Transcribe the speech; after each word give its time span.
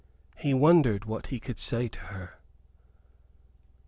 He 0.35 0.51
wondered 0.51 1.05
what 1.05 1.27
he 1.27 1.39
could 1.39 1.59
say 1.59 1.87
to 1.89 1.99
her. 1.99 2.39